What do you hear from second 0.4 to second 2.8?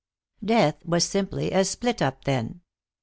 Death was simply a split up, then.